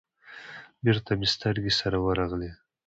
[0.83, 2.51] بېرته مې سترگې سره ورغلې.